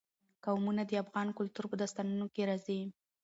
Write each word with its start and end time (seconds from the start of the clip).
قومونه 0.45 0.81
د 0.85 0.91
افغان 1.03 1.27
کلتور 1.37 1.65
په 1.69 1.75
داستانونو 1.81 2.25
کې 2.33 2.41
راځي. 2.49 2.79